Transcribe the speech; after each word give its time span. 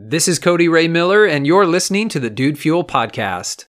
This 0.00 0.28
is 0.28 0.38
Cody 0.38 0.68
Ray 0.68 0.86
Miller, 0.86 1.24
and 1.26 1.44
you're 1.44 1.66
listening 1.66 2.08
to 2.10 2.20
the 2.20 2.30
Dude 2.30 2.56
Fuel 2.56 2.84
Podcast. 2.84 3.64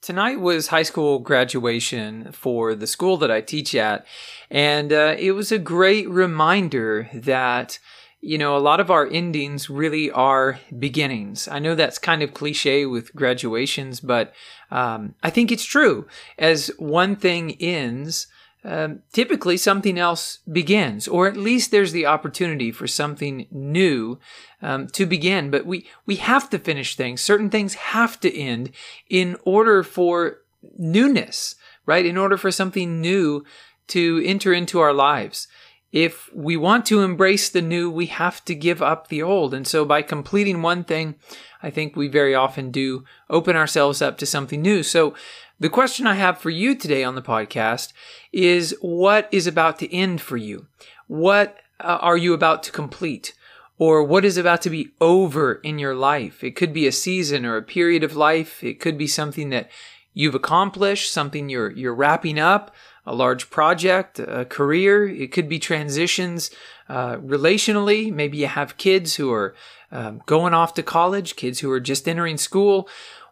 Tonight 0.00 0.40
was 0.40 0.68
high 0.68 0.84
school 0.84 1.18
graduation 1.18 2.32
for 2.32 2.74
the 2.74 2.86
school 2.86 3.18
that 3.18 3.30
I 3.30 3.42
teach 3.42 3.74
at, 3.74 4.06
and 4.50 4.90
uh, 4.90 5.16
it 5.18 5.32
was 5.32 5.52
a 5.52 5.58
great 5.58 6.08
reminder 6.08 7.10
that 7.12 7.78
you 8.22 8.38
know, 8.38 8.56
a 8.56 8.58
lot 8.58 8.80
of 8.80 8.90
our 8.90 9.06
endings 9.06 9.68
really 9.68 10.10
are 10.10 10.60
beginnings. 10.78 11.46
I 11.46 11.58
know 11.58 11.74
that's 11.74 11.98
kind 11.98 12.22
of 12.22 12.32
cliche 12.32 12.86
with 12.86 13.14
graduations, 13.14 14.00
but 14.00 14.32
um, 14.70 15.14
I 15.22 15.28
think 15.28 15.52
it's 15.52 15.64
true. 15.64 16.06
As 16.38 16.70
one 16.78 17.16
thing 17.16 17.56
ends, 17.60 18.28
um, 18.64 19.02
typically 19.12 19.56
something 19.56 19.98
else 19.98 20.38
begins, 20.50 21.08
or 21.08 21.26
at 21.26 21.36
least 21.36 21.70
there's 21.70 21.92
the 21.92 22.06
opportunity 22.06 22.70
for 22.70 22.86
something 22.86 23.46
new 23.50 24.18
um, 24.60 24.86
to 24.88 25.06
begin. 25.06 25.50
But 25.50 25.64
we 25.64 25.86
we 26.04 26.16
have 26.16 26.50
to 26.50 26.58
finish 26.58 26.96
things. 26.96 27.20
Certain 27.20 27.50
things 27.50 27.74
have 27.74 28.20
to 28.20 28.36
end 28.36 28.70
in 29.08 29.36
order 29.44 29.82
for 29.82 30.42
newness, 30.76 31.54
right? 31.86 32.04
In 32.04 32.18
order 32.18 32.36
for 32.36 32.50
something 32.50 33.00
new 33.00 33.44
to 33.88 34.22
enter 34.24 34.52
into 34.52 34.78
our 34.80 34.92
lives. 34.92 35.48
If 35.92 36.32
we 36.32 36.56
want 36.56 36.86
to 36.86 37.02
embrace 37.02 37.48
the 37.48 37.62
new, 37.62 37.90
we 37.90 38.06
have 38.06 38.44
to 38.44 38.54
give 38.54 38.80
up 38.80 39.08
the 39.08 39.22
old. 39.22 39.52
And 39.52 39.66
so 39.66 39.84
by 39.84 40.02
completing 40.02 40.62
one 40.62 40.84
thing, 40.84 41.16
I 41.62 41.70
think 41.70 41.96
we 41.96 42.06
very 42.06 42.34
often 42.34 42.70
do 42.70 43.04
open 43.28 43.56
ourselves 43.56 44.00
up 44.00 44.16
to 44.18 44.26
something 44.26 44.62
new. 44.62 44.84
So 44.84 45.14
the 45.60 45.68
question 45.68 46.06
I 46.06 46.14
have 46.14 46.38
for 46.38 46.48
you 46.48 46.74
today 46.74 47.04
on 47.04 47.14
the 47.14 47.22
podcast 47.22 47.92
is 48.32 48.74
what 48.80 49.28
is 49.30 49.46
about 49.46 49.78
to 49.80 49.94
end 49.94 50.22
for 50.22 50.38
you? 50.38 50.66
What 51.06 51.58
uh, 51.78 51.98
are 52.00 52.16
you 52.16 52.32
about 52.32 52.62
to 52.64 52.72
complete? 52.72 53.34
Or 53.78 54.02
what 54.02 54.24
is 54.24 54.38
about 54.38 54.62
to 54.62 54.70
be 54.70 54.92
over 55.00 55.54
in 55.54 55.78
your 55.78 55.94
life? 55.94 56.42
It 56.42 56.56
could 56.56 56.72
be 56.72 56.86
a 56.86 56.92
season 56.92 57.44
or 57.44 57.56
a 57.56 57.62
period 57.62 58.02
of 58.02 58.16
life. 58.16 58.64
It 58.64 58.80
could 58.80 58.96
be 58.96 59.06
something 59.06 59.50
that 59.50 59.70
you've 60.14 60.34
accomplished, 60.34 61.12
something 61.12 61.48
you're, 61.48 61.70
you're 61.70 61.94
wrapping 61.94 62.38
up, 62.38 62.74
a 63.06 63.14
large 63.14 63.50
project, 63.50 64.18
a 64.18 64.46
career. 64.46 65.06
It 65.08 65.32
could 65.32 65.48
be 65.48 65.58
transitions 65.58 66.50
uh, 66.88 67.16
relationally. 67.16 68.12
Maybe 68.12 68.38
you 68.38 68.46
have 68.46 68.76
kids 68.76 69.16
who 69.16 69.32
are 69.32 69.54
um, 69.92 70.22
going 70.26 70.54
off 70.54 70.74
to 70.74 70.82
college, 70.82 71.36
kids 71.36 71.60
who 71.60 71.70
are 71.70 71.80
just 71.80 72.08
entering 72.08 72.36
school, 72.36 72.88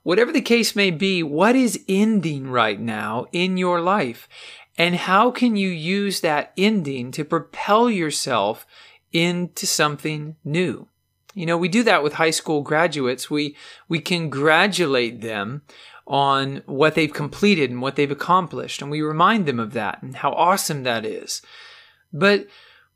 Whatever 0.09 0.33
the 0.33 0.41
case 0.41 0.75
may 0.75 0.91
be, 0.91 1.23
what 1.23 1.55
is 1.55 1.85
ending 1.87 2.49
right 2.49 2.81
now 2.81 3.27
in 3.31 3.59
your 3.59 3.79
life? 3.79 4.27
And 4.79 4.97
how 4.97 5.31
can 5.31 5.55
you 5.55 5.69
use 5.69 6.23
that 6.23 6.55
ending 6.57 7.11
to 7.11 7.27
propel 7.27 7.91
yourself 7.91 8.67
into 9.13 9.67
something 9.67 10.37
new? 10.43 10.89
You 11.35 11.45
know, 11.45 11.59
we 11.59 11.69
do 11.69 11.83
that 11.83 12.03
with 12.03 12.15
high 12.15 12.31
school 12.31 12.63
graduates. 12.63 13.31
We, 13.31 13.55
we 13.87 14.01
congratulate 14.01 15.21
them 15.21 15.61
on 16.07 16.63
what 16.65 16.95
they've 16.95 17.13
completed 17.13 17.71
and 17.71 17.83
what 17.83 17.97
they've 17.97 18.11
accomplished. 18.11 18.81
And 18.81 18.91
we 18.91 19.03
remind 19.03 19.45
them 19.45 19.61
of 19.61 19.75
that 19.75 20.03
and 20.03 20.17
how 20.17 20.33
awesome 20.33 20.85
that 20.85 21.05
is. 21.05 21.43
But 22.15 22.47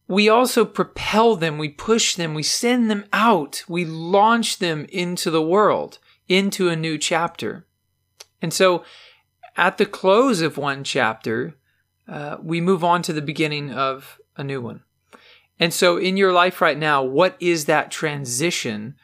we 0.08 0.30
also 0.30 0.64
propel 0.64 1.36
them, 1.36 1.58
we 1.58 1.68
push 1.68 2.14
them, 2.14 2.33
we 2.33 2.42
send 2.42 2.90
them 2.90 3.05
out, 3.12 3.64
we 3.68 3.84
launch 3.84 4.60
them 4.60 4.86
into 4.88 5.30
the 5.30 5.42
world 5.42 5.98
into 6.28 6.69
a 6.69 6.77
new 6.77 6.98
chapter. 6.98 7.67
And 8.41 8.53
so 8.53 8.84
at 9.56 9.78
the 9.78 9.87
close 9.87 10.41
of 10.41 10.56
one 10.56 10.84
chapter, 10.84 11.56
uh, 12.09 12.37
we 12.42 12.61
move 12.61 12.83
on 12.83 13.03
to 13.03 13.12
the 13.12 13.23
beginning 13.23 13.70
of 13.70 14.19
a 14.37 14.45
new 14.45 14.61
one. 14.61 14.83
And 15.59 15.73
so 15.73 15.97
in 15.97 16.17
your 16.17 16.33
life 16.33 16.61
right 16.61 16.79
now, 16.79 17.03
what 17.03 17.37
is 17.39 17.67
that 17.67 17.91
transition 17.91 18.97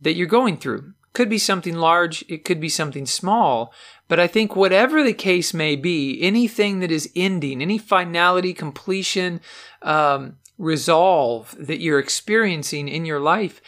that 0.00 0.14
you're 0.14 0.26
going 0.26 0.56
through? 0.56 0.92
Could 1.12 1.28
be 1.28 1.38
something 1.38 1.76
large, 1.76 2.24
it 2.28 2.44
could 2.44 2.60
be 2.60 2.68
something 2.68 3.06
small, 3.06 3.72
but 4.08 4.20
I 4.20 4.26
think 4.26 4.54
whatever 4.54 5.02
the 5.02 5.14
case 5.14 5.54
may 5.54 5.76
be, 5.76 6.20
anything 6.20 6.80
that 6.80 6.90
is 6.90 7.10
ending, 7.14 7.62
any 7.62 7.78
finality, 7.78 8.52
completion, 8.52 9.40
um, 9.82 10.36
resolve 10.58 11.54
that 11.58 11.80
you're 11.80 11.98
experiencing 11.98 12.88
in 12.88 13.04
your 13.04 13.20
life, 13.20 13.60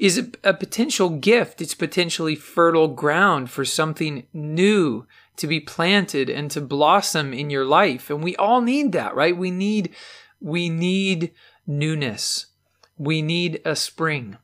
is 0.00 0.16
a, 0.16 0.30
a 0.42 0.54
potential 0.54 1.10
gift. 1.10 1.60
It's 1.60 1.74
potentially 1.74 2.34
fertile 2.34 2.88
ground 2.88 3.50
for 3.50 3.66
something 3.66 4.26
new 4.32 5.06
to 5.36 5.46
be 5.46 5.60
planted 5.60 6.30
and 6.30 6.50
to 6.52 6.60
blossom 6.62 7.34
in 7.34 7.50
your 7.50 7.66
life. 7.66 8.08
And 8.08 8.24
we 8.24 8.34
all 8.36 8.62
need 8.62 8.92
that, 8.92 9.14
right? 9.14 9.36
We 9.36 9.50
need, 9.50 9.94
we 10.40 10.70
need 10.70 11.32
newness. 11.66 12.46
We 12.96 13.20
need 13.20 13.60
a 13.64 13.76
spring 13.76 14.38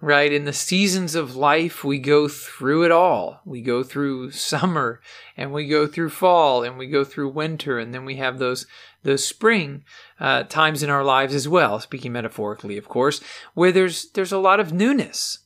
right? 0.00 0.32
In 0.32 0.44
the 0.44 0.52
seasons 0.52 1.14
of 1.14 1.36
life, 1.36 1.82
we 1.82 1.98
go 1.98 2.28
through 2.28 2.84
it 2.84 2.90
all. 2.90 3.40
We 3.44 3.62
go 3.62 3.82
through 3.82 4.32
summer 4.32 5.00
and 5.36 5.52
we 5.52 5.66
go 5.66 5.86
through 5.86 6.10
fall 6.10 6.62
and 6.62 6.76
we 6.76 6.86
go 6.86 7.04
through 7.04 7.30
winter 7.30 7.78
and 7.78 7.94
then 7.94 8.04
we 8.04 8.16
have 8.16 8.38
those 8.38 8.66
those 9.02 9.24
spring 9.24 9.84
uh, 10.18 10.42
times 10.44 10.82
in 10.82 10.90
our 10.90 11.04
lives 11.04 11.34
as 11.34 11.48
well. 11.48 11.80
Speaking 11.80 12.12
metaphorically, 12.12 12.76
of 12.76 12.88
course, 12.88 13.20
where 13.54 13.72
there's 13.72 14.10
there's 14.10 14.32
a 14.32 14.38
lot 14.38 14.60
of 14.60 14.72
newness. 14.72 15.38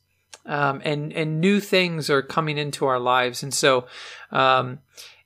Um, 0.47 0.81
and 0.85 1.13
and 1.13 1.41
new 1.41 1.61
things 1.61 2.09
are 2.09 2.23
coming 2.23 2.57
into 2.57 2.87
our 2.87 2.99
lives, 2.99 3.43
and 3.43 3.53
so 3.53 3.87
um, 4.33 4.79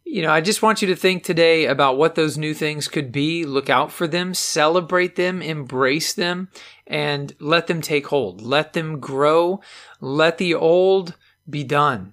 you 0.05 0.23
know, 0.23 0.31
I 0.31 0.41
just 0.41 0.63
want 0.63 0.83
you 0.83 0.89
to 0.89 0.97
think 0.97 1.25
today 1.25 1.65
about 1.65 1.97
what 1.97 2.15
those 2.15 2.37
new 2.37 2.53
things 2.53 2.89
could 2.89 3.11
be. 3.11 3.45
Look 3.45 3.71
out 3.71 3.91
for 3.91 4.07
them, 4.07 4.35
celebrate 4.35 5.17
them, 5.17 5.41
embrace 5.41 6.13
them, 6.13 6.49
and 6.87 7.35
let 7.41 7.67
them 7.67 7.81
take 7.81 8.09
hold. 8.09 8.43
Let 8.43 8.75
them 8.75 9.01
grow. 9.01 9.61
Let 10.01 10.39
the 10.39 10.55
old 10.55 11.17
be 11.49 11.65
done, 11.65 12.13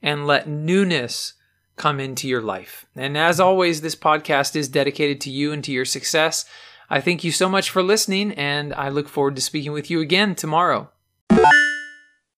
and 0.00 0.26
let 0.26 0.48
newness 0.48 1.34
come 1.76 1.98
into 1.98 2.28
your 2.28 2.40
life. 2.40 2.86
And 2.94 3.18
as 3.18 3.40
always, 3.40 3.80
this 3.80 3.96
podcast 3.96 4.54
is 4.54 4.68
dedicated 4.68 5.20
to 5.22 5.30
you 5.30 5.52
and 5.52 5.62
to 5.64 5.72
your 5.72 5.84
success. 5.84 6.44
I 6.88 7.00
thank 7.00 7.24
you 7.24 7.32
so 7.32 7.48
much 7.48 7.68
for 7.68 7.82
listening, 7.82 8.32
and 8.32 8.72
I 8.74 8.88
look 8.88 9.08
forward 9.08 9.34
to 9.36 9.42
speaking 9.42 9.72
with 9.72 9.90
you 9.90 10.00
again 10.00 10.34
tomorrow. 10.34 10.90